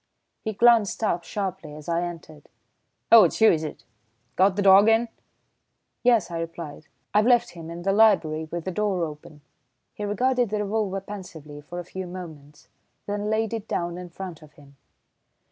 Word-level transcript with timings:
He 0.43 0.53
glanced 0.53 1.03
up 1.03 1.23
sharply 1.23 1.75
as 1.75 1.87
I 1.87 2.01
entered. 2.01 2.49
"Oh, 3.11 3.23
it's 3.25 3.39
you, 3.39 3.51
is 3.51 3.63
it? 3.63 3.83
Got 4.35 4.55
the 4.55 4.63
dog 4.63 4.89
in?" 4.89 5.09
"Yes," 6.01 6.31
I 6.31 6.39
replied, 6.39 6.87
"I've 7.13 7.27
left 7.27 7.51
him 7.51 7.69
in 7.69 7.83
the 7.83 7.91
library 7.93 8.45
with 8.49 8.65
the 8.65 8.71
door 8.71 9.03
open." 9.05 9.41
He 9.93 10.03
regarded 10.03 10.49
the 10.49 10.63
revolver 10.63 11.01
pensively 11.01 11.61
for 11.61 11.77
a 11.77 11.85
few 11.85 12.07
moments, 12.07 12.67
then 13.05 13.29
laid 13.29 13.53
it 13.53 13.67
down 13.67 13.99
in 13.99 14.09
front 14.09 14.41
of 14.41 14.53
him. 14.53 14.75